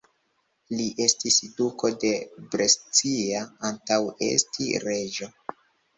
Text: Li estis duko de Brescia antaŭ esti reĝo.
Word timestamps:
Li 0.77 0.85
estis 1.03 1.35
duko 1.59 1.91
de 2.03 2.11
Brescia 2.55 3.45
antaŭ 3.71 4.03
esti 4.33 4.71
reĝo. 4.87 5.33